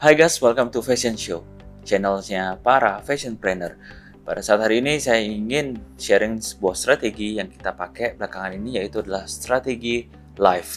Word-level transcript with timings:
Hai 0.00 0.16
guys, 0.16 0.40
welcome 0.40 0.72
to 0.72 0.80
Fashion 0.80 1.12
Show, 1.12 1.44
channelnya 1.84 2.56
para 2.64 3.04
fashion 3.04 3.36
planner. 3.36 3.76
Pada 4.24 4.40
saat 4.40 4.64
hari 4.64 4.80
ini 4.80 4.96
saya 4.96 5.20
ingin 5.20 5.76
sharing 6.00 6.40
sebuah 6.40 6.72
strategi 6.72 7.36
yang 7.36 7.52
kita 7.52 7.76
pakai 7.76 8.16
belakangan 8.16 8.56
ini 8.56 8.80
yaitu 8.80 9.04
adalah 9.04 9.28
strategi 9.28 10.08
live. 10.40 10.72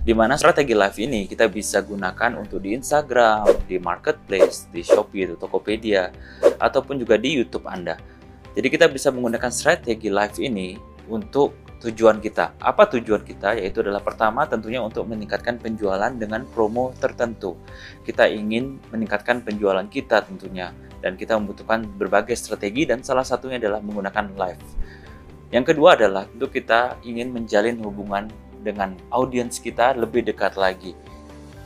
Di 0.00 0.16
mana 0.16 0.40
strategi 0.40 0.72
live 0.72 0.96
ini 0.96 1.28
kita 1.28 1.44
bisa 1.52 1.84
gunakan 1.84 2.40
untuk 2.40 2.64
di 2.64 2.72
Instagram, 2.72 3.68
di 3.68 3.76
Marketplace, 3.76 4.64
di 4.72 4.80
Shopee, 4.80 5.28
di 5.28 5.36
Tokopedia, 5.36 6.08
ataupun 6.56 7.04
juga 7.04 7.20
di 7.20 7.36
YouTube 7.36 7.68
Anda. 7.68 8.00
Jadi 8.56 8.64
kita 8.72 8.88
bisa 8.88 9.12
menggunakan 9.12 9.52
strategi 9.52 10.08
live 10.08 10.40
ini 10.40 10.72
untuk 11.04 11.67
tujuan 11.78 12.18
kita. 12.18 12.58
Apa 12.58 12.90
tujuan 12.90 13.22
kita? 13.22 13.54
Yaitu 13.54 13.86
adalah 13.86 14.02
pertama 14.02 14.44
tentunya 14.50 14.82
untuk 14.82 15.06
meningkatkan 15.06 15.62
penjualan 15.62 16.10
dengan 16.10 16.42
promo 16.50 16.90
tertentu. 16.98 17.54
Kita 18.02 18.26
ingin 18.26 18.82
meningkatkan 18.90 19.46
penjualan 19.46 19.86
kita 19.86 20.26
tentunya 20.26 20.74
dan 20.98 21.14
kita 21.14 21.38
membutuhkan 21.38 21.86
berbagai 21.86 22.34
strategi 22.34 22.82
dan 22.82 23.06
salah 23.06 23.22
satunya 23.22 23.62
adalah 23.62 23.78
menggunakan 23.78 24.34
live. 24.34 24.62
Yang 25.54 25.64
kedua 25.74 25.96
adalah 25.96 26.26
untuk 26.28 26.52
kita 26.52 26.98
ingin 27.06 27.32
menjalin 27.32 27.78
hubungan 27.80 28.28
dengan 28.60 28.98
audiens 29.14 29.62
kita 29.62 29.94
lebih 29.94 30.26
dekat 30.26 30.58
lagi. 30.58 30.92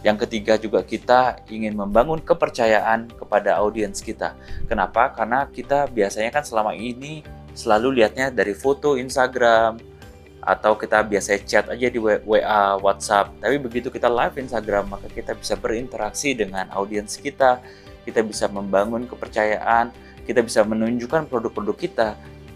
Yang 0.03 0.27
ketiga 0.27 0.59
juga 0.59 0.83
kita 0.83 1.47
ingin 1.47 1.79
membangun 1.79 2.19
kepercayaan 2.21 3.11
kepada 3.17 3.59
audiens 3.63 4.03
kita. 4.03 4.35
Kenapa? 4.67 5.15
Karena 5.15 5.47
kita 5.47 5.87
biasanya 5.89 6.35
kan 6.35 6.43
selama 6.43 6.75
ini 6.75 7.23
selalu 7.55 8.03
lihatnya 8.03 8.35
dari 8.35 8.51
foto 8.51 8.99
Instagram, 8.99 9.92
atau 10.43 10.75
kita 10.75 11.07
biasa 11.07 11.39
chat 11.47 11.71
aja 11.71 11.87
di 11.87 12.03
WA, 12.03 12.77
WhatsApp. 12.83 13.31
Tapi 13.39 13.63
begitu 13.63 13.95
kita 13.95 14.11
live 14.11 14.35
Instagram, 14.43 14.91
maka 14.91 15.07
kita 15.07 15.39
bisa 15.39 15.55
berinteraksi 15.55 16.35
dengan 16.35 16.67
audiens 16.75 17.15
kita, 17.15 17.63
kita 18.03 18.27
bisa 18.27 18.51
membangun 18.51 19.07
kepercayaan, 19.07 19.95
kita 20.27 20.43
bisa 20.43 20.67
menunjukkan 20.67 21.31
produk-produk 21.31 21.77
kita. 21.79 22.09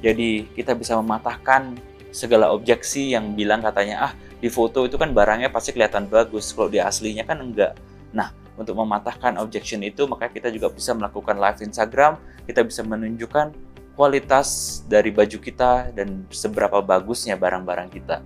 Jadi 0.02 0.50
kita 0.58 0.74
bisa 0.74 0.98
mematahkan 0.98 1.78
segala 2.10 2.50
objeksi 2.50 3.14
yang 3.14 3.38
bilang 3.38 3.62
katanya 3.62 4.10
ah 4.10 4.12
di 4.36 4.50
foto 4.50 4.84
itu 4.84 4.98
kan 4.98 5.14
barangnya 5.14 5.48
pasti 5.54 5.72
kelihatan 5.72 6.10
bagus, 6.10 6.50
kalau 6.52 6.68
di 6.68 6.82
aslinya 6.82 7.22
kan 7.22 7.38
enggak. 7.40 7.78
Nah, 8.12 8.34
untuk 8.58 8.76
mematahkan 8.76 9.38
objection 9.38 9.80
itu 9.86 10.04
maka 10.10 10.26
kita 10.28 10.50
juga 10.50 10.72
bisa 10.72 10.92
melakukan 10.92 11.38
live 11.38 11.60
Instagram, 11.62 12.18
kita 12.44 12.66
bisa 12.66 12.82
menunjukkan 12.82 13.52
kualitas 13.96 14.80
dari 14.84 15.08
baju 15.08 15.40
kita 15.40 15.90
dan 15.96 16.28
seberapa 16.28 16.84
bagusnya 16.84 17.34
barang-barang 17.34 17.88
kita. 17.90 18.20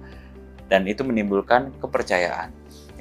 Dan 0.66 0.86
itu 0.90 1.06
menimbulkan 1.06 1.70
kepercayaan. 1.78 2.50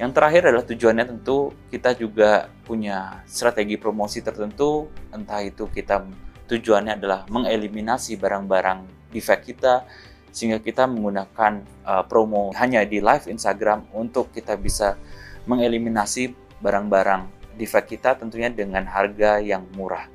Yang 0.00 0.10
terakhir 0.16 0.42
adalah 0.48 0.64
tujuannya 0.64 1.04
tentu 1.12 1.52
kita 1.68 1.92
juga 1.92 2.48
punya 2.64 3.20
strategi 3.28 3.76
promosi 3.76 4.24
tertentu, 4.24 4.88
entah 5.12 5.44
itu 5.44 5.68
kita 5.68 6.08
tujuannya 6.48 6.96
adalah 6.96 7.28
mengeliminasi 7.28 8.16
barang-barang 8.16 9.12
defect 9.12 9.44
kita, 9.44 9.84
sehingga 10.32 10.62
kita 10.62 10.88
menggunakan 10.88 11.62
uh, 11.84 12.02
promo 12.06 12.48
hanya 12.56 12.80
di 12.86 13.02
live 13.02 13.28
Instagram 13.28 13.84
untuk 13.92 14.32
kita 14.32 14.56
bisa 14.56 14.96
mengeliminasi 15.44 16.32
barang-barang 16.62 17.28
defect 17.60 17.92
kita 17.92 18.16
tentunya 18.16 18.48
dengan 18.48 18.88
harga 18.88 19.36
yang 19.36 19.68
murah. 19.76 20.08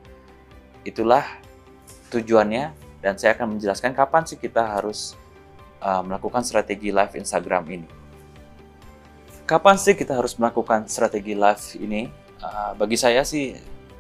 Itulah 0.82 1.45
tujuannya 2.10 2.74
dan 3.02 3.14
saya 3.22 3.38
akan 3.38 3.58
menjelaskan 3.58 3.94
kapan 3.94 4.26
sih 4.26 4.38
kita 4.42 4.66
harus 4.66 5.14
uh, 5.82 6.02
melakukan 6.02 6.42
strategi 6.42 6.90
live 6.90 7.14
Instagram 7.14 7.64
ini. 7.70 7.90
Kapan 9.46 9.78
sih 9.78 9.94
kita 9.94 10.18
harus 10.18 10.34
melakukan 10.42 10.90
strategi 10.90 11.38
live 11.38 11.62
ini? 11.78 12.10
Uh, 12.42 12.74
bagi 12.74 12.98
saya 12.98 13.22
sih 13.22 13.54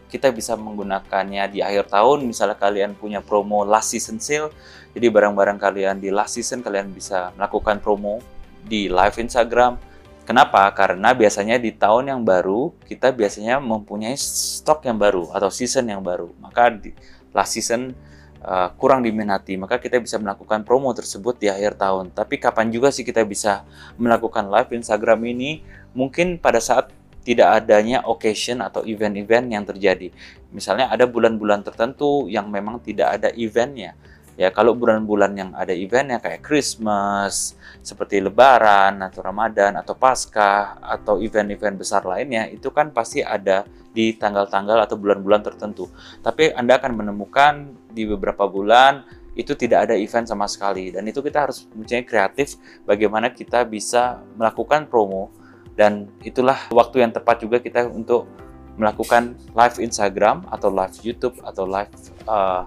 kita 0.09 0.33
bisa 0.33 0.57
menggunakannya 0.57 1.45
di 1.51 1.59
akhir 1.61 1.93
tahun. 1.93 2.25
Misalnya 2.25 2.57
kalian 2.57 2.97
punya 2.97 3.21
promo 3.21 3.61
last 3.61 3.93
season 3.93 4.17
sale, 4.17 4.49
jadi 4.97 5.11
barang-barang 5.11 5.61
kalian 5.61 6.01
di 6.01 6.09
last 6.09 6.39
season 6.39 6.65
kalian 6.65 6.89
bisa 6.89 7.29
melakukan 7.37 7.77
promo 7.77 8.21
di 8.65 8.89
live 8.89 9.21
Instagram. 9.21 9.77
Kenapa? 10.25 10.65
Karena 10.73 11.13
biasanya 11.13 11.61
di 11.61 11.69
tahun 11.69 12.09
yang 12.09 12.21
baru 12.25 12.73
kita 12.89 13.13
biasanya 13.13 13.61
mempunyai 13.61 14.17
stok 14.17 14.89
yang 14.89 14.97
baru 14.97 15.29
atau 15.29 15.53
season 15.53 15.85
yang 15.85 16.01
baru. 16.01 16.33
Maka 16.41 16.73
di 16.73 16.89
last 17.35 17.59
season 17.59 17.91
uh, 18.39 18.71
kurang 18.79 19.03
diminati, 19.03 19.59
maka 19.59 19.75
kita 19.75 19.99
bisa 19.99 20.15
melakukan 20.15 20.63
promo 20.63 20.95
tersebut 20.95 21.35
di 21.35 21.51
akhir 21.51 21.75
tahun. 21.75 22.15
Tapi 22.15 22.39
kapan 22.39 22.71
juga 22.71 22.95
sih 22.95 23.03
kita 23.03 23.27
bisa 23.27 23.67
melakukan 23.99 24.47
live 24.47 24.71
Instagram 24.71 25.19
ini? 25.27 25.59
Mungkin 25.91 26.39
pada 26.39 26.63
saat 26.63 26.95
tidak 27.25 27.65
adanya 27.65 28.05
occasion 28.05 28.61
atau 28.61 28.85
event-event 28.85 29.49
yang 29.49 29.65
terjadi. 29.65 30.13
Misalnya 30.53 30.93
ada 30.93 31.09
bulan-bulan 31.09 31.65
tertentu 31.65 32.29
yang 32.29 32.47
memang 32.53 32.77
tidak 32.79 33.17
ada 33.19 33.33
eventnya. 33.33 33.97
Ya 34.35 34.51
kalau 34.51 34.75
bulan-bulan 34.77 35.31
yang 35.33 35.51
ada 35.55 35.71
eventnya 35.71 36.21
kayak 36.21 36.43
Christmas, 36.43 37.55
seperti 37.79 38.19
Lebaran 38.19 38.99
atau 39.01 39.23
Ramadan 39.23 39.79
atau 39.79 39.95
Paskah 39.97 40.77
atau 40.83 41.17
event-event 41.23 41.79
besar 41.81 42.03
lainnya 42.05 42.45
itu 42.51 42.67
kan 42.69 42.91
pasti 42.91 43.23
ada 43.23 43.63
di 43.95 44.19
tanggal-tanggal 44.19 44.83
atau 44.83 44.99
bulan-bulan 44.99 45.39
tertentu. 45.39 45.87
Tapi 46.19 46.51
Anda 46.51 46.75
akan 46.75 46.91
menemukan 46.99 47.71
di 47.95 48.03
beberapa 48.03 48.43
bulan 48.45 49.07
itu 49.35 49.55
tidak 49.55 49.87
ada 49.87 49.95
event 49.95 50.27
sama 50.27 50.47
sekali 50.47 50.95
dan 50.95 51.03
itu 51.07 51.19
kita 51.19 51.47
harus 51.47 51.67
mempunyai 51.67 52.07
kreatif 52.07 52.55
bagaimana 52.87 53.31
kita 53.35 53.67
bisa 53.67 54.23
melakukan 54.39 54.87
promo 54.87 55.27
dan 55.75 56.07
itulah 56.23 56.55
waktu 56.71 57.03
yang 57.03 57.11
tepat 57.11 57.43
juga 57.43 57.59
kita 57.59 57.91
untuk 57.91 58.31
melakukan 58.79 59.35
live 59.51 59.77
Instagram 59.83 60.47
atau 60.47 60.71
live 60.71 60.95
YouTube 61.03 61.35
atau 61.43 61.67
live 61.67 61.91
uh, 62.27 62.63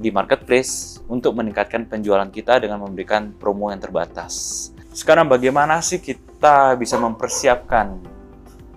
di 0.00 0.08
marketplace 0.08 1.04
untuk 1.08 1.36
meningkatkan 1.36 1.84
penjualan 1.84 2.28
kita 2.32 2.56
dengan 2.64 2.80
memberikan 2.80 3.36
promo 3.36 3.68
yang 3.68 3.80
terbatas. 3.80 4.68
Sekarang 4.92 5.28
bagaimana 5.28 5.80
sih 5.84 6.00
kita 6.00 6.76
bisa 6.80 6.96
mempersiapkan 6.96 8.00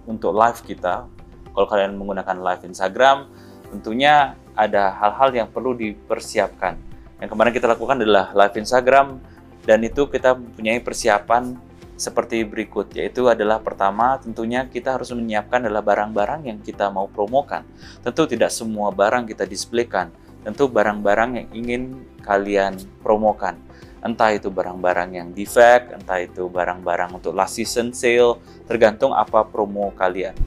untuk 0.07 0.35
live 0.35 0.59
kita? 0.63 1.07
Kalau 1.55 1.67
kalian 1.71 1.95
menggunakan 1.95 2.35
live 2.43 2.67
Instagram, 2.67 3.31
tentunya 3.71 4.35
ada 4.53 4.91
hal-hal 4.99 5.31
yang 5.31 5.47
perlu 5.47 5.71
dipersiapkan. 5.71 6.75
Yang 7.23 7.29
kemarin 7.31 7.51
kita 7.55 7.67
lakukan 7.71 8.03
adalah 8.03 8.35
live 8.35 8.55
Instagram 8.59 9.23
dan 9.63 9.79
itu 9.87 10.05
kita 10.11 10.35
mempunyai 10.35 10.83
persiapan 10.83 11.55
seperti 11.95 12.43
berikut 12.43 12.91
yaitu 12.91 13.31
adalah 13.31 13.63
pertama 13.63 14.19
tentunya 14.19 14.67
kita 14.67 14.99
harus 14.99 15.15
menyiapkan 15.15 15.63
adalah 15.63 15.79
barang-barang 15.79 16.43
yang 16.43 16.59
kita 16.59 16.91
mau 16.91 17.07
promokan. 17.07 17.63
Tentu 18.03 18.27
tidak 18.27 18.51
semua 18.51 18.91
barang 18.91 19.23
kita 19.31 19.47
displaykan 19.47 20.11
tentu 20.45 20.69
barang-barang 20.69 21.41
yang 21.41 21.47
ingin 21.57 21.81
kalian 22.21 22.77
promokan. 23.01 23.57
Entah 24.05 24.37
itu 24.37 24.53
barang-barang 24.53 25.17
yang 25.17 25.27
defect, 25.33 25.89
entah 25.97 26.21
itu 26.21 26.45
barang-barang 26.45 27.17
untuk 27.17 27.33
last 27.33 27.57
season 27.57 27.89
sale, 27.89 28.37
tergantung 28.69 29.09
apa 29.17 29.41
promo 29.41 29.89
kalian. 29.97 30.37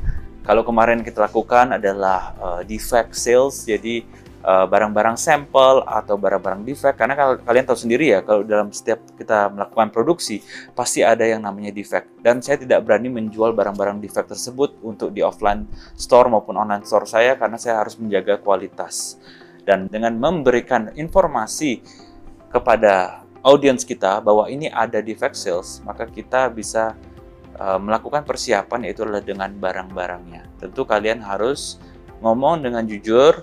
Kalau 0.49 0.65
kemarin 0.65 1.05
kita 1.05 1.29
lakukan 1.29 1.77
adalah 1.77 2.33
uh, 2.41 2.61
defect 2.65 3.13
sales, 3.13 3.69
jadi 3.69 4.01
eh, 4.39 4.67
barang-barang 4.73 5.13
uh, 5.13 5.21
sampel 5.21 5.85
atau 5.85 6.17
barang-barang 6.17 6.65
defect. 6.65 6.97
Karena 6.97 7.13
kalau 7.13 7.37
kalian 7.37 7.69
tahu 7.69 7.77
sendiri 7.77 8.17
ya 8.17 8.25
kalau 8.25 8.41
dalam 8.41 8.73
setiap 8.73 9.05
kita 9.13 9.53
melakukan 9.53 9.93
produksi 9.93 10.41
pasti 10.73 11.05
ada 11.05 11.21
yang 11.29 11.45
namanya 11.45 11.69
defect. 11.69 12.09
Dan 12.25 12.41
saya 12.41 12.57
tidak 12.57 12.81
berani 12.89 13.13
menjual 13.13 13.53
barang-barang 13.53 14.01
defect 14.01 14.33
tersebut 14.33 14.81
untuk 14.81 15.13
di 15.13 15.21
offline 15.21 15.69
store 16.01 16.33
maupun 16.33 16.57
online 16.57 16.89
store 16.89 17.05
saya 17.05 17.37
karena 17.37 17.61
saya 17.61 17.85
harus 17.85 18.01
menjaga 18.01 18.41
kualitas. 18.41 19.21
Dan 19.69 19.85
dengan 19.93 20.17
memberikan 20.17 20.97
informasi 20.97 21.85
kepada 22.49 23.21
audiens 23.45 23.85
kita 23.85 24.25
bahwa 24.25 24.49
ini 24.49 24.73
ada 24.73 25.05
defect 25.05 25.37
sales, 25.37 25.85
maka 25.85 26.09
kita 26.09 26.49
bisa 26.49 26.97
melakukan 27.59 28.23
persiapan 28.23 28.87
yaitu 28.87 29.03
adalah 29.03 29.23
dengan 29.23 29.51
barang-barangnya. 29.51 30.63
Tentu 30.63 30.87
kalian 30.87 31.19
harus 31.23 31.83
ngomong 32.23 32.63
dengan 32.63 32.87
jujur 32.87 33.43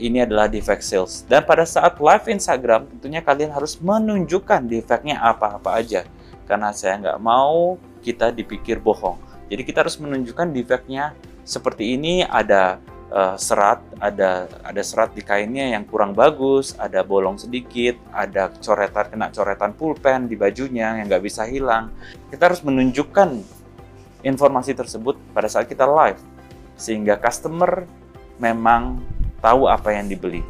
ini 0.00 0.24
adalah 0.24 0.46
defect 0.48 0.86
sales. 0.86 1.26
Dan 1.28 1.44
pada 1.44 1.66
saat 1.66 2.00
live 2.00 2.26
Instagram 2.30 2.88
tentunya 2.96 3.20
kalian 3.20 3.52
harus 3.52 3.76
menunjukkan 3.82 4.64
defectnya 4.70 5.20
apa-apa 5.20 5.76
aja. 5.76 6.06
Karena 6.48 6.70
saya 6.70 6.98
nggak 6.98 7.18
mau 7.20 7.76
kita 8.00 8.32
dipikir 8.32 8.80
bohong. 8.80 9.20
Jadi 9.50 9.62
kita 9.66 9.82
harus 9.82 9.98
menunjukkan 9.98 10.54
defectnya 10.54 11.12
seperti 11.42 11.98
ini 11.98 12.22
ada 12.22 12.78
uh, 13.10 13.36
serat, 13.36 13.82
ada 13.98 14.46
ada 14.62 14.82
serat 14.82 15.12
di 15.12 15.20
kainnya 15.20 15.74
yang 15.74 15.84
kurang 15.84 16.14
bagus, 16.14 16.74
ada 16.78 17.02
bolong 17.02 17.36
sedikit, 17.36 17.98
ada 18.14 18.48
coretan 18.62 19.06
kena 19.10 19.28
coretan 19.34 19.72
pulpen 19.74 20.30
di 20.30 20.38
bajunya 20.38 20.96
yang 20.98 21.06
nggak 21.10 21.24
bisa 21.26 21.44
hilang. 21.44 21.90
Kita 22.30 22.48
harus 22.48 22.62
menunjukkan 22.62 23.60
informasi 24.22 24.72
tersebut 24.72 25.18
pada 25.34 25.48
saat 25.50 25.66
kita 25.66 25.84
live 25.84 26.20
sehingga 26.80 27.20
customer 27.20 27.84
memang 28.40 29.02
tahu 29.44 29.68
apa 29.68 29.92
yang 29.92 30.08
dibeli. 30.08 30.40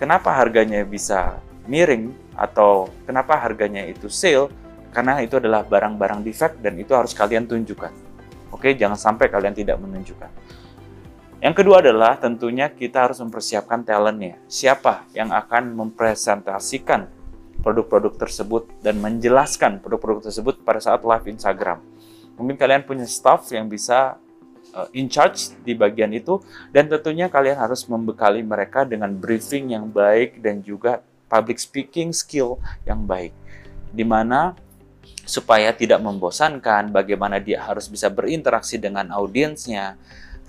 Kenapa 0.00 0.32
harganya 0.34 0.82
bisa 0.82 1.38
miring 1.68 2.10
atau 2.34 2.90
kenapa 3.04 3.38
harganya 3.38 3.84
itu 3.86 4.08
sale? 4.08 4.50
Karena 4.92 5.24
itu 5.24 5.40
adalah 5.40 5.64
barang-barang 5.64 6.20
defect 6.20 6.60
dan 6.60 6.76
itu 6.76 6.92
harus 6.92 7.16
kalian 7.16 7.48
tunjukkan. 7.48 7.92
Oke, 8.52 8.76
jangan 8.76 9.00
sampai 9.00 9.32
kalian 9.32 9.56
tidak 9.56 9.80
menunjukkan. 9.80 10.28
Yang 11.42 11.54
kedua 11.58 11.82
adalah 11.82 12.14
tentunya 12.22 12.70
kita 12.70 13.10
harus 13.10 13.18
mempersiapkan 13.18 13.82
talentnya. 13.82 14.38
Siapa 14.46 15.10
yang 15.10 15.34
akan 15.34 15.74
mempresentasikan 15.74 17.10
produk-produk 17.66 18.14
tersebut 18.14 18.70
dan 18.78 19.02
menjelaskan 19.02 19.82
produk-produk 19.82 20.30
tersebut 20.30 20.62
pada 20.62 20.78
saat 20.78 21.02
live 21.02 21.26
Instagram. 21.26 21.82
Mungkin 22.38 22.54
kalian 22.54 22.86
punya 22.86 23.10
staff 23.10 23.50
yang 23.50 23.66
bisa 23.66 24.22
uh, 24.70 24.86
in 24.94 25.10
charge 25.10 25.50
di 25.66 25.74
bagian 25.74 26.14
itu 26.14 26.38
dan 26.70 26.86
tentunya 26.86 27.26
kalian 27.26 27.58
harus 27.58 27.90
membekali 27.90 28.46
mereka 28.46 28.86
dengan 28.86 29.10
briefing 29.10 29.74
yang 29.74 29.90
baik 29.90 30.38
dan 30.38 30.62
juga 30.62 31.02
public 31.26 31.58
speaking 31.58 32.14
skill 32.14 32.62
yang 32.86 33.02
baik 33.02 33.34
di 33.90 34.06
mana 34.06 34.54
supaya 35.26 35.74
tidak 35.74 36.02
membosankan 36.02 36.90
bagaimana 36.94 37.42
dia 37.42 37.62
harus 37.62 37.90
bisa 37.90 38.10
berinteraksi 38.10 38.78
dengan 38.78 39.10
audiensnya 39.10 39.98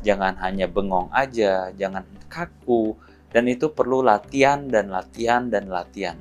jangan 0.04 0.36
hanya 0.44 0.68
bengong 0.68 1.10
aja 1.10 1.72
jangan 1.74 2.04
kaku 2.28 2.94
dan 3.32 3.50
itu 3.50 3.72
perlu 3.72 4.04
latihan 4.06 4.68
dan 4.70 4.92
latihan 4.94 5.48
dan 5.50 5.72
latihan 5.72 6.20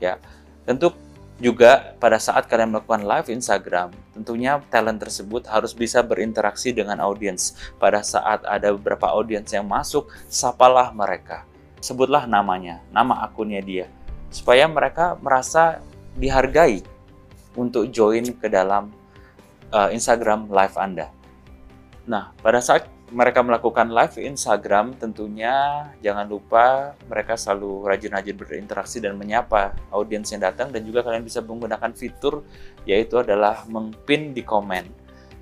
ya 0.00 0.16
tentu 0.64 0.94
juga 1.36 1.92
pada 2.00 2.16
saat 2.16 2.48
kalian 2.48 2.72
melakukan 2.72 3.04
live 3.04 3.28
Instagram, 3.28 3.92
tentunya 4.16 4.56
talent 4.72 5.04
tersebut 5.04 5.44
harus 5.44 5.76
bisa 5.76 6.00
berinteraksi 6.00 6.72
dengan 6.72 6.96
audiens. 7.04 7.52
Pada 7.76 8.00
saat 8.00 8.40
ada 8.48 8.72
beberapa 8.72 9.12
audiens 9.12 9.52
yang 9.52 9.68
masuk, 9.68 10.08
sapalah 10.32 10.88
mereka. 10.96 11.44
Sebutlah 11.84 12.24
namanya, 12.24 12.80
nama 12.88 13.20
akunnya 13.20 13.60
dia. 13.60 13.86
Supaya 14.32 14.64
mereka 14.64 15.20
merasa 15.20 15.84
dihargai 16.16 16.80
untuk 17.52 17.92
join 17.92 18.32
ke 18.32 18.48
dalam 18.48 18.88
uh, 19.76 19.92
Instagram 19.92 20.48
live 20.48 20.76
Anda. 20.80 21.12
Nah, 22.08 22.32
pada 22.40 22.64
saat 22.64 22.88
mereka 23.14 23.38
melakukan 23.38 23.86
live 23.86 24.18
Instagram, 24.18 24.98
tentunya 24.98 25.86
jangan 26.02 26.26
lupa 26.26 26.94
mereka 27.06 27.38
selalu 27.38 27.86
rajin-rajin 27.86 28.34
berinteraksi 28.34 28.98
dan 28.98 29.14
menyapa 29.14 29.78
audiens 29.94 30.26
yang 30.34 30.42
datang 30.42 30.74
dan 30.74 30.82
juga 30.82 31.06
kalian 31.06 31.22
bisa 31.22 31.38
menggunakan 31.38 31.94
fitur 31.94 32.42
yaitu 32.82 33.22
adalah 33.22 33.62
mengpin 33.70 34.34
di 34.34 34.42
komen. 34.42 34.90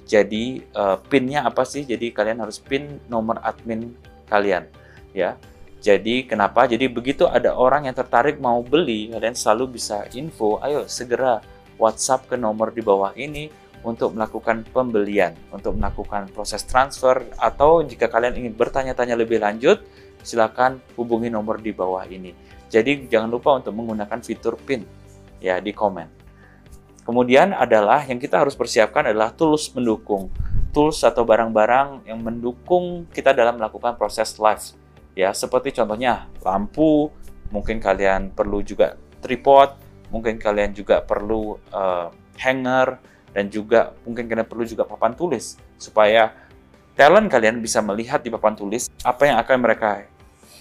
Jadi 0.05 0.61
uh, 0.77 1.01
pinnya 1.09 1.49
apa 1.49 1.65
sih? 1.65 1.89
Jadi 1.89 2.13
kalian 2.13 2.45
harus 2.45 2.61
pin 2.61 3.01
nomor 3.09 3.41
admin 3.41 3.97
kalian, 4.29 4.69
ya. 5.17 5.41
Jadi 5.81 6.29
kenapa? 6.29 6.69
Jadi 6.69 6.89
begitu 6.89 7.25
ada 7.25 7.57
orang 7.57 7.89
yang 7.89 7.97
tertarik 7.97 8.41
mau 8.41 8.61
beli, 8.61 9.09
kalian 9.13 9.37
selalu 9.37 9.81
bisa 9.81 10.05
info, 10.13 10.61
ayo 10.61 10.85
segera 10.85 11.41
WhatsApp 11.81 12.29
ke 12.29 12.37
nomor 12.37 12.73
di 12.73 12.85
bawah 12.85 13.13
ini 13.17 13.64
untuk 13.85 14.17
melakukan 14.17 14.65
pembelian, 14.73 15.37
untuk 15.53 15.77
melakukan 15.77 16.33
proses 16.33 16.65
transfer, 16.65 17.29
atau 17.37 17.85
jika 17.85 18.09
kalian 18.09 18.41
ingin 18.41 18.57
bertanya-tanya 18.57 19.15
lebih 19.15 19.45
lanjut, 19.45 19.85
silakan 20.25 20.81
hubungi 20.97 21.29
nomor 21.29 21.61
di 21.61 21.71
bawah 21.71 22.03
ini. 22.09 22.33
Jadi 22.73 23.07
jangan 23.07 23.29
lupa 23.29 23.61
untuk 23.61 23.77
menggunakan 23.77 24.19
fitur 24.25 24.57
PIN 24.57 24.83
ya 25.39 25.61
di 25.61 25.71
komen. 25.71 26.09
Kemudian 27.05 27.53
adalah 27.53 28.01
yang 28.09 28.17
kita 28.17 28.41
harus 28.41 28.57
persiapkan 28.57 29.05
adalah 29.05 29.37
tools 29.37 29.69
mendukung. 29.77 30.33
Tools 30.73 31.05
atau 31.05 31.23
barang-barang 31.23 32.09
yang 32.09 32.19
mendukung 32.25 33.05
kita 33.13 33.37
dalam 33.37 33.61
melakukan 33.61 33.95
proses 34.01 34.41
live. 34.41 34.73
Ya, 35.13 35.31
seperti 35.31 35.71
contohnya 35.77 36.27
lampu, 36.43 37.13
mungkin 37.53 37.79
kalian 37.79 38.33
perlu 38.33 38.65
juga 38.65 38.99
tripod, 39.23 39.77
mungkin 40.09 40.41
kalian 40.41 40.75
juga 40.75 41.05
perlu 41.05 41.61
uh, 41.71 42.11
hanger, 42.41 42.99
dan 43.35 43.51
juga 43.51 43.93
mungkin 44.07 44.31
kalian 44.31 44.47
perlu 44.47 44.65
juga 44.65 44.87
papan 44.87 45.13
tulis 45.13 45.59
supaya 45.77 46.31
talent 46.95 47.27
kalian 47.27 47.59
bisa 47.59 47.83
melihat 47.83 48.23
di 48.23 48.31
papan 48.31 48.55
tulis 48.55 48.87
apa 49.03 49.27
yang 49.27 49.37
akan 49.43 49.57
mereka 49.59 50.07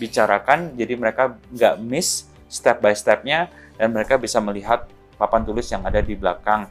bicarakan 0.01 0.73
jadi 0.73 0.97
mereka 0.97 1.37
nggak 1.53 1.77
miss 1.85 2.25
step 2.49 2.81
by 2.81 2.97
stepnya 2.97 3.47
dan 3.77 3.93
mereka 3.93 4.17
bisa 4.17 4.41
melihat 4.41 4.89
papan 5.17 5.45
tulis 5.45 5.69
yang 5.69 5.85
ada 5.85 6.01
di 6.01 6.17
belakang 6.17 6.67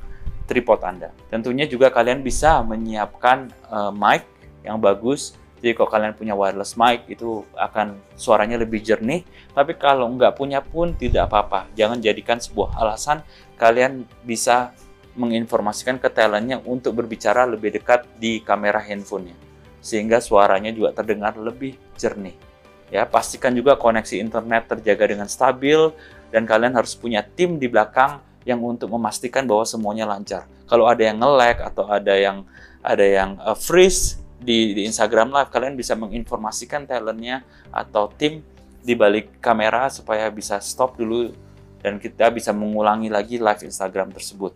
tripod 0.46 0.82
Anda. 0.84 1.10
Tentunya 1.30 1.64
juga 1.64 1.88
kalian 1.88 2.20
bisa 2.20 2.60
menyiapkan 2.62 3.50
uh, 3.70 3.90
mic 3.94 4.26
yang 4.66 4.78
bagus. 4.78 5.38
Jadi 5.62 5.78
kalau 5.78 5.90
kalian 5.94 6.14
punya 6.18 6.34
wireless 6.34 6.74
mic 6.74 7.06
itu 7.06 7.46
akan 7.54 7.94
suaranya 8.18 8.58
lebih 8.58 8.82
jernih. 8.82 9.22
Tapi 9.54 9.78
kalau 9.78 10.10
nggak 10.12 10.34
punya 10.34 10.58
pun 10.58 10.92
tidak 10.98 11.30
apa-apa. 11.30 11.70
Jangan 11.78 12.02
jadikan 12.02 12.42
sebuah 12.42 12.74
alasan 12.82 13.22
kalian 13.56 14.02
bisa 14.26 14.74
menginformasikan 15.14 16.00
ke 16.00 16.08
talentnya 16.08 16.60
untuk 16.64 16.96
berbicara 16.96 17.44
lebih 17.44 17.76
dekat 17.76 18.08
di 18.16 18.40
kamera 18.40 18.80
handphonenya 18.80 19.36
sehingga 19.82 20.22
suaranya 20.22 20.70
juga 20.70 20.94
terdengar 20.94 21.34
lebih 21.34 21.74
jernih. 21.98 22.38
Ya, 22.88 23.02
pastikan 23.02 23.50
juga 23.50 23.74
koneksi 23.74 24.22
internet 24.22 24.70
terjaga 24.70 25.10
dengan 25.10 25.26
stabil 25.26 25.90
dan 26.30 26.46
kalian 26.46 26.76
harus 26.78 26.94
punya 26.94 27.24
tim 27.24 27.58
di 27.58 27.66
belakang 27.66 28.22
yang 28.46 28.62
untuk 28.62 28.88
memastikan 28.94 29.42
bahwa 29.42 29.66
semuanya 29.66 30.06
lancar. 30.06 30.46
Kalau 30.70 30.86
ada 30.86 31.02
yang 31.02 31.18
nge-lag 31.18 31.58
atau 31.66 31.84
ada 31.90 32.14
yang 32.14 32.46
ada 32.84 33.04
yang 33.04 33.40
uh, 33.42 33.58
freeze 33.58 34.22
di, 34.38 34.74
di 34.76 34.82
Instagram 34.86 35.34
Live, 35.34 35.50
kalian 35.50 35.74
bisa 35.74 35.98
menginformasikan 35.98 36.86
talentnya 36.86 37.42
atau 37.74 38.10
tim 38.12 38.44
di 38.82 38.94
balik 38.98 39.38
kamera 39.38 39.86
supaya 39.88 40.26
bisa 40.28 40.58
stop 40.58 40.98
dulu 40.98 41.30
dan 41.82 41.98
kita 41.98 42.30
bisa 42.30 42.50
mengulangi 42.50 43.10
lagi 43.10 43.38
live 43.38 43.62
Instagram 43.66 44.10
tersebut. 44.10 44.54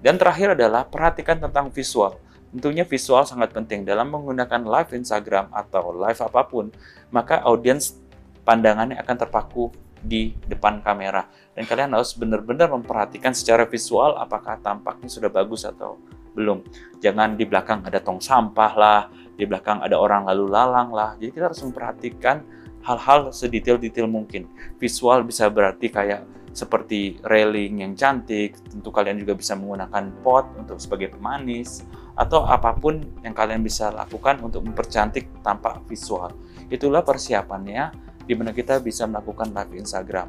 Dan 0.00 0.16
terakhir 0.16 0.56
adalah 0.56 0.88
perhatikan 0.88 1.36
tentang 1.36 1.68
visual. 1.68 2.16
Tentunya 2.50 2.82
visual 2.82 3.22
sangat 3.22 3.54
penting 3.54 3.86
dalam 3.86 4.10
menggunakan 4.10 4.66
live 4.66 4.90
Instagram 4.96 5.52
atau 5.54 5.94
live 5.94 6.18
apa 6.18 6.42
pun, 6.48 6.72
maka 7.14 7.38
audiens 7.46 7.94
pandangannya 8.42 8.98
akan 8.98 9.16
terpaku 9.22 9.70
di 10.00 10.34
depan 10.48 10.80
kamera. 10.82 11.28
Dan 11.54 11.68
kalian 11.68 11.94
harus 11.94 12.16
benar-benar 12.16 12.72
memperhatikan 12.72 13.36
secara 13.36 13.68
visual 13.68 14.16
apakah 14.16 14.58
tampaknya 14.58 15.06
sudah 15.06 15.30
bagus 15.30 15.62
atau 15.62 16.00
belum. 16.32 16.64
Jangan 16.98 17.36
di 17.36 17.44
belakang 17.44 17.84
ada 17.84 18.00
tong 18.00 18.18
sampah 18.18 18.72
lah, 18.74 19.00
di 19.36 19.44
belakang 19.44 19.84
ada 19.84 19.94
orang 20.00 20.26
lalu 20.26 20.46
lalang 20.48 20.90
lah. 20.90 21.14
Jadi 21.20 21.30
kita 21.36 21.52
harus 21.52 21.62
memperhatikan 21.62 22.42
hal-hal 22.82 23.30
sedetail-detail 23.30 24.08
mungkin. 24.08 24.48
Visual 24.80 25.20
bisa 25.22 25.46
berarti 25.52 25.92
kayak 25.92 26.24
seperti 26.50 27.22
railing 27.22 27.82
yang 27.86 27.92
cantik, 27.94 28.58
tentu 28.66 28.90
kalian 28.90 29.22
juga 29.22 29.38
bisa 29.38 29.54
menggunakan 29.54 30.10
pot 30.22 30.50
untuk 30.58 30.82
sebagai 30.82 31.14
pemanis, 31.14 31.86
atau 32.18 32.44
apa 32.44 32.74
pun 32.76 33.00
yang 33.22 33.32
kalian 33.32 33.62
bisa 33.64 33.88
lakukan 33.94 34.42
untuk 34.44 34.66
mempercantik 34.66 35.30
tampak 35.40 35.80
visual. 35.86 36.34
Itulah 36.68 37.00
persiapannya 37.00 37.90
di 38.26 38.34
mana 38.36 38.52
kita 38.52 38.78
bisa 38.82 39.08
melakukan 39.08 39.54
live 39.54 39.80
Instagram. 39.80 40.28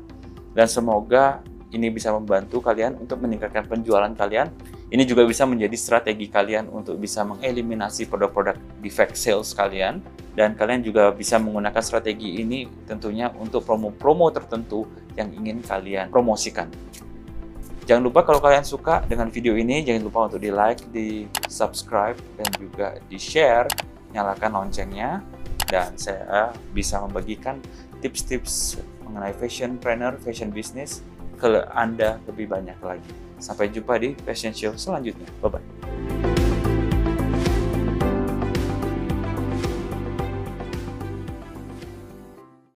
Dan 0.55 0.67
semoga 0.71 1.43
ini 1.71 1.87
bisa 1.91 2.11
membantu 2.11 2.59
kalian 2.59 2.99
untuk 2.99 3.23
meningkatkan 3.23 3.67
penjualan 3.67 4.11
kalian. 4.15 4.51
Ini 4.91 5.07
juga 5.07 5.24
bisa 5.24 5.48
menjadi 5.48 5.71
strategi 5.79 6.27
kalian 6.27 6.67
untuk 6.67 7.00
bisa 7.00 7.24
mengeliminasi 7.24 8.12
produk-produk 8.12 8.60
defect 8.83 9.15
sales 9.15 9.55
kalian 9.55 10.03
dan 10.36 10.51
kalian 10.51 10.83
juga 10.83 11.15
bisa 11.15 11.39
menggunakan 11.39 11.79
strategi 11.79 12.43
ini 12.43 12.67
tentunya 12.83 13.31
untuk 13.39 13.63
promo-promo 13.63 14.27
tertentu 14.36 14.83
yang 15.15 15.31
ingin 15.31 15.63
kalian 15.63 16.12
promosikan. 16.12 16.67
Jangan 17.88 18.03
lupa 18.03 18.27
kalau 18.27 18.43
kalian 18.43 18.67
suka 18.67 19.00
dengan 19.07 19.31
video 19.31 19.55
ini, 19.55 19.79
jangan 19.79 20.03
lupa 20.12 20.27
untuk 20.27 20.43
di 20.43 20.51
like, 20.51 20.83
di 20.91 21.24
subscribe, 21.48 22.19
dan 22.36 22.48
juga 22.60 22.88
di 23.07 23.15
share, 23.15 23.71
nyalakan 24.12 24.60
loncengnya, 24.60 25.24
dan 25.71 25.95
saya 25.95 26.51
bisa 26.75 27.00
membagikan 27.00 27.63
tips-tips 28.03 28.75
mengenai 29.07 29.31
fashion 29.39 29.79
planner, 29.79 30.19
fashion 30.19 30.51
business 30.51 31.00
ke 31.39 31.63
Anda 31.74 32.19
lebih 32.27 32.51
banyak 32.51 32.79
lagi. 32.83 33.30
Sampai 33.41 33.74
jumpa 33.74 33.98
di 33.98 34.13
Fashion 34.21 34.53
Show 34.53 34.77
selanjutnya. 34.77 35.25
Bye-bye. 35.41 35.80